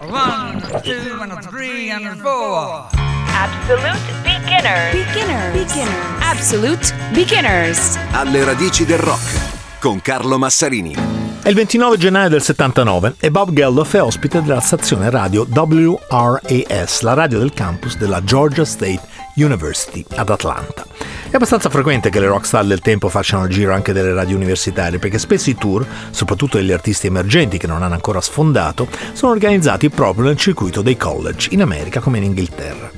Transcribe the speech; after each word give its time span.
One, 0.00 0.60
two, 0.82 1.20
and 1.20 1.42
three, 1.48 1.90
and 1.90 2.20
four. 2.20 2.88
Absolute 3.28 4.00
beginners. 4.22 4.92
Beginners. 4.92 5.52
Beginners. 5.52 6.20
Absolute 6.20 6.94
beginners. 7.12 7.98
Alle 8.12 8.44
radici 8.44 8.84
del 8.84 8.98
rock 8.98 9.78
con 9.80 10.00
Carlo 10.00 10.38
Massarini. 10.38 10.94
È 11.42 11.48
il 11.48 11.54
29 11.54 11.96
gennaio 11.96 12.28
del 12.28 12.42
79 12.42 13.14
e 13.18 13.30
Bob 13.30 13.52
Geldof 13.52 13.94
è 13.94 14.02
ospite 14.02 14.42
della 14.42 14.60
stazione 14.60 15.08
radio 15.08 15.46
WRAS, 15.48 17.00
la 17.00 17.14
radio 17.14 17.38
del 17.38 17.52
campus 17.54 17.96
della 17.96 18.22
Georgia 18.22 18.64
State 18.64 19.00
University 19.36 20.04
ad 20.14 20.30
Atlanta. 20.30 20.84
È 21.30 21.36
abbastanza 21.36 21.68
frequente 21.68 22.08
che 22.08 22.20
le 22.20 22.26
rockstar 22.26 22.64
del 22.64 22.80
tempo 22.80 23.10
facciano 23.10 23.44
il 23.44 23.50
giro 23.50 23.74
anche 23.74 23.92
delle 23.92 24.14
radio 24.14 24.34
universitarie, 24.34 24.98
perché 24.98 25.18
spesso 25.18 25.50
i 25.50 25.56
tour, 25.56 25.86
soprattutto 26.10 26.56
degli 26.56 26.72
artisti 26.72 27.06
emergenti 27.06 27.58
che 27.58 27.66
non 27.66 27.82
hanno 27.82 27.92
ancora 27.92 28.22
sfondato, 28.22 28.88
sono 29.12 29.32
organizzati 29.32 29.90
proprio 29.90 30.24
nel 30.24 30.38
circuito 30.38 30.80
dei 30.80 30.96
college, 30.96 31.50
in 31.52 31.60
America 31.60 32.00
come 32.00 32.16
in 32.16 32.24
Inghilterra. 32.24 32.90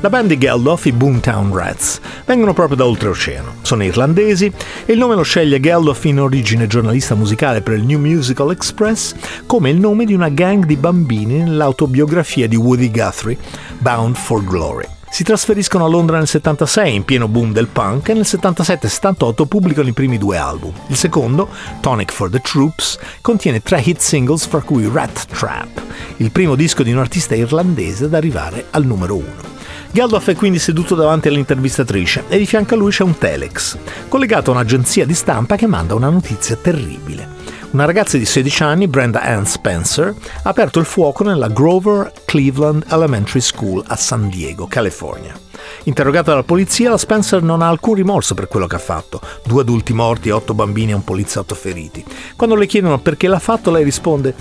La 0.00 0.10
band 0.10 0.28
di 0.28 0.36
Geldof, 0.36 0.84
i 0.86 0.92
Boomtown 0.92 1.54
Rats, 1.54 2.00
vengono 2.24 2.52
proprio 2.52 2.76
da 2.76 2.84
oltreoceano. 2.86 3.54
Sono 3.62 3.84
irlandesi 3.84 4.52
e 4.84 4.92
il 4.92 4.98
nome 4.98 5.14
lo 5.14 5.22
sceglie 5.22 5.60
Geldof 5.60 6.04
in 6.04 6.18
origine 6.18 6.66
giornalista 6.66 7.14
musicale 7.14 7.62
per 7.62 7.74
il 7.74 7.84
New 7.84 8.00
Musical 8.00 8.50
Express 8.50 9.14
come 9.46 9.70
il 9.70 9.78
nome 9.78 10.04
di 10.04 10.12
una 10.12 10.28
gang 10.28 10.64
di 10.64 10.76
bambini 10.76 11.38
nell'autobiografia 11.38 12.48
di 12.48 12.56
Woody 12.56 12.90
Guthrie, 12.90 13.38
Bound 13.78 14.16
for 14.16 14.42
Glory. 14.44 14.95
Si 15.16 15.24
trasferiscono 15.24 15.86
a 15.86 15.88
Londra 15.88 16.18
nel 16.18 16.26
76, 16.26 16.94
in 16.94 17.04
pieno 17.06 17.26
boom 17.26 17.50
del 17.50 17.68
punk, 17.68 18.10
e 18.10 18.12
nel 18.12 18.26
77-78 18.26 19.46
pubblicano 19.46 19.88
i 19.88 19.94
primi 19.94 20.18
due 20.18 20.36
album. 20.36 20.74
Il 20.88 20.96
secondo, 20.96 21.48
Tonic 21.80 22.12
for 22.12 22.28
the 22.28 22.38
Troops, 22.40 22.98
contiene 23.22 23.62
tre 23.62 23.80
hit 23.82 23.98
singles 23.98 24.44
fra 24.44 24.60
cui 24.60 24.86
Rat 24.92 25.24
Trap, 25.28 25.82
il 26.18 26.30
primo 26.30 26.54
disco 26.54 26.82
di 26.82 26.92
un 26.92 26.98
artista 26.98 27.34
irlandese 27.34 28.04
ad 28.04 28.12
arrivare 28.12 28.66
al 28.72 28.84
numero 28.84 29.16
uno. 29.16 29.54
Geldof 29.90 30.28
è 30.28 30.34
quindi 30.34 30.58
seduto 30.58 30.94
davanti 30.94 31.28
all'intervistatrice 31.28 32.24
e 32.28 32.36
di 32.36 32.44
fianco 32.44 32.74
a 32.74 32.76
lui 32.76 32.90
c'è 32.90 33.02
un 33.02 33.16
telex, 33.16 33.78
collegato 34.08 34.50
a 34.50 34.54
un'agenzia 34.54 35.06
di 35.06 35.14
stampa 35.14 35.56
che 35.56 35.66
manda 35.66 35.94
una 35.94 36.10
notizia 36.10 36.56
terribile. 36.56 37.35
Una 37.76 37.84
ragazza 37.84 38.16
di 38.16 38.24
16 38.24 38.62
anni, 38.62 38.88
Brenda 38.88 39.20
Ann 39.20 39.42
Spencer, 39.42 40.14
ha 40.44 40.48
aperto 40.48 40.78
il 40.78 40.86
fuoco 40.86 41.22
nella 41.24 41.48
Grover 41.48 42.10
Cleveland 42.24 42.86
Elementary 42.88 43.42
School 43.42 43.84
a 43.86 43.96
San 43.96 44.30
Diego, 44.30 44.66
California. 44.66 45.38
Interrogata 45.82 46.30
dalla 46.30 46.42
polizia, 46.42 46.88
la 46.88 46.96
Spencer 46.96 47.42
non 47.42 47.60
ha 47.60 47.68
alcun 47.68 47.92
rimorso 47.92 48.32
per 48.32 48.48
quello 48.48 48.66
che 48.66 48.76
ha 48.76 48.78
fatto. 48.78 49.20
Due 49.44 49.60
adulti 49.60 49.92
morti, 49.92 50.30
otto 50.30 50.54
bambini 50.54 50.92
e 50.92 50.94
un 50.94 51.04
poliziotto 51.04 51.54
feriti. 51.54 52.02
Quando 52.34 52.56
le 52.56 52.64
chiedono 52.64 52.98
perché 52.98 53.28
l'ha 53.28 53.38
fatto, 53.38 53.70
lei 53.70 53.84
risponde: 53.84 54.34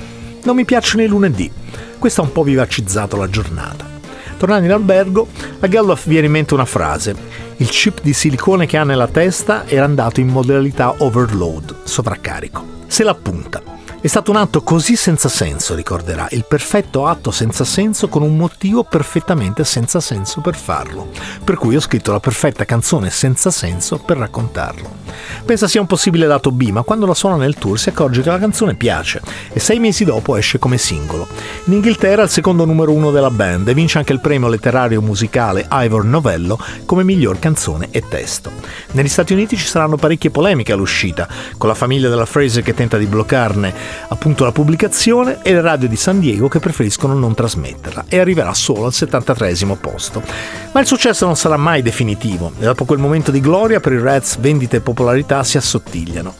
Non 0.43 0.55
mi 0.55 0.63
piacciono 0.63 1.03
i 1.03 1.07
lunedì. 1.07 1.51
Questo 1.99 2.21
ha 2.21 2.23
un 2.23 2.31
po' 2.31 2.43
vivacizzato 2.43 3.17
la 3.17 3.27
giornata. 3.27 3.85
Tornando 4.37 4.65
in 4.65 4.71
albergo, 4.71 5.27
a 5.59 5.67
Geldof 5.67 6.07
viene 6.07 6.27
in 6.27 6.31
mente 6.31 6.53
una 6.53 6.63
frase. 6.63 7.13
Il 7.57 7.69
chip 7.69 8.01
di 8.01 8.11
silicone 8.11 8.65
che 8.65 8.75
ha 8.75 8.83
nella 8.83 9.07
testa 9.07 9.65
era 9.65 9.85
andato 9.85 10.19
in 10.19 10.27
modalità 10.27 10.95
overload, 10.97 11.83
sovraccarico. 11.85 12.83
Se 12.87 13.01
l'appunta. 13.03 13.63
È 14.05 14.07
stato 14.07 14.29
un 14.29 14.37
atto 14.37 14.61
così 14.61 14.95
senza 14.95 15.29
senso, 15.29 15.73
ricorderà, 15.73 16.27
il 16.29 16.45
perfetto 16.47 17.07
atto 17.07 17.31
senza 17.31 17.63
senso 17.63 18.07
con 18.07 18.21
un 18.21 18.37
motivo 18.37 18.83
perfettamente 18.83 19.63
senza 19.63 19.99
senso 19.99 20.41
per 20.41 20.55
farlo. 20.55 21.09
Per 21.43 21.55
cui 21.55 21.75
ho 21.75 21.79
scritto 21.79 22.11
la 22.11 22.19
perfetta 22.19 22.65
canzone 22.65 23.09
senza 23.09 23.49
senso 23.49 23.97
per 23.97 24.17
raccontarlo. 24.17 24.93
Pensa 25.43 25.67
sia 25.67 25.81
un 25.81 25.87
possibile 25.87 26.27
dato 26.27 26.51
B, 26.51 26.69
ma 26.69 26.83
quando 26.83 27.07
la 27.07 27.15
suona 27.15 27.37
nel 27.37 27.55
tour 27.55 27.79
si 27.79 27.89
accorge 27.89 28.21
che 28.21 28.29
la 28.29 28.37
canzone 28.37 28.75
piace 28.75 29.21
e 29.51 29.59
sei 29.59 29.79
mesi 29.79 30.03
dopo 30.03 30.35
esce 30.35 30.59
come 30.59 30.77
singolo. 30.77 31.27
In 31.65 31.73
Inghilterra 31.73 32.21
è 32.21 32.25
il 32.25 32.29
secondo 32.29 32.65
numero 32.65 32.91
uno 32.91 33.09
della 33.09 33.31
band 33.31 33.67
e 33.69 33.73
vince 33.73 33.97
anche 33.97 34.13
il 34.13 34.19
premio 34.19 34.49
letterario 34.49 35.01
musicale 35.01 35.67
Ivor 35.71 36.05
Novello 36.05 36.59
come 36.85 37.03
miglior 37.03 37.39
canzone 37.39 37.87
e 37.89 38.03
testo. 38.07 38.51
Negli 38.91 39.07
Stati 39.07 39.33
Uniti 39.33 39.57
ci 39.57 39.65
saranno 39.65 39.95
parecchie 39.95 40.29
polemiche 40.29 40.73
all'uscita, 40.73 41.27
con 41.57 41.69
la 41.69 41.75
famiglia 41.75 42.09
della 42.09 42.27
Fraser 42.27 42.61
che 42.61 42.75
tenta 42.75 42.97
di 42.97 43.07
bloccarne 43.07 43.94
appunto 44.07 44.43
la 44.43 44.51
pubblicazione 44.51 45.39
e 45.41 45.53
le 45.53 45.61
radio 45.61 45.87
di 45.87 45.95
San 45.95 46.19
Diego 46.19 46.47
che 46.47 46.59
preferiscono 46.59 47.13
non 47.13 47.33
trasmetterla 47.33 48.05
e 48.07 48.19
arriverà 48.19 48.53
solo 48.53 48.85
al 48.85 48.93
73 48.93 49.53
posto. 49.79 50.21
Ma 50.71 50.79
il 50.79 50.87
successo 50.87 51.25
non 51.25 51.35
sarà 51.35 51.57
mai 51.57 51.81
definitivo 51.81 52.51
e 52.59 52.65
dopo 52.65 52.85
quel 52.85 52.99
momento 52.99 53.31
di 53.31 53.39
gloria 53.39 53.79
per 53.79 53.93
i 53.93 53.99
Reds 53.99 54.37
vendite 54.39 54.77
e 54.77 54.81
popolarità 54.81 55.43
si 55.43 55.57
assottigliano. 55.57 56.35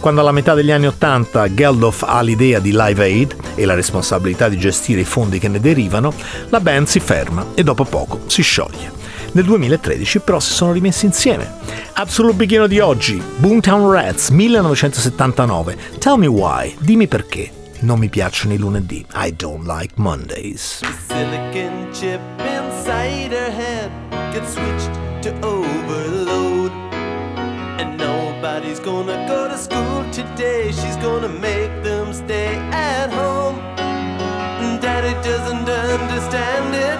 Quando 0.00 0.22
alla 0.22 0.32
metà 0.32 0.54
degli 0.54 0.70
anni 0.70 0.86
80 0.86 1.54
Geldof 1.54 2.04
ha 2.06 2.22
l'idea 2.22 2.58
di 2.58 2.72
Live 2.72 3.02
Aid 3.02 3.36
e 3.54 3.64
la 3.66 3.74
responsabilità 3.74 4.48
di 4.48 4.56
gestire 4.56 5.00
i 5.00 5.04
fondi 5.04 5.38
che 5.38 5.48
ne 5.48 5.60
derivano, 5.60 6.12
la 6.48 6.60
band 6.60 6.86
si 6.86 7.00
ferma 7.00 7.48
e 7.54 7.62
dopo 7.62 7.84
poco 7.84 8.20
si 8.26 8.42
scioglie. 8.42 8.98
Nel 9.32 9.44
2013 9.44 10.20
però 10.20 10.40
si 10.40 10.52
sono 10.52 10.72
rimessi 10.72 11.06
insieme. 11.06 11.52
Absolute 12.00 12.34
Beginner 12.34 12.66
di 12.66 12.78
oggi, 12.78 13.22
Boomtown 13.40 13.86
Rats 13.86 14.30
1979. 14.30 15.76
Tell 15.98 16.16
me 16.16 16.26
why, 16.26 16.74
dimmi 16.78 17.06
perché. 17.06 17.50
Non 17.80 17.98
mi 17.98 18.08
piacciono 18.08 18.54
i 18.54 18.56
lunedì. 18.56 19.04
I 19.12 19.36
don't 19.36 19.66
like 19.66 19.92
Mondays. 19.96 20.78
The 20.80 20.94
silicon 21.06 21.90
chip 21.92 22.18
inside 22.38 23.32
her 23.32 23.52
head 23.52 23.90
gets 24.32 24.54
switched 24.54 24.90
to 25.20 25.46
overload. 25.46 26.72
And 27.76 27.98
nobody's 27.98 28.80
gonna 28.80 29.26
go 29.28 29.46
to 29.46 29.58
school 29.58 30.08
today. 30.10 30.72
She's 30.72 30.96
gonna 31.02 31.28
make 31.28 31.82
them 31.82 32.14
stay 32.14 32.56
at 32.72 33.12
home. 33.12 33.60
Daddy 34.80 35.12
doesn't 35.20 35.68
understand 35.68 36.74
it. 36.74 36.98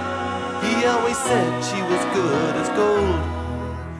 He 0.60 0.84
always 0.84 1.16
said 1.16 1.64
she 1.64 1.80
was 1.88 2.04
good 2.12 2.54
as 2.56 2.68
gold. 2.76 3.40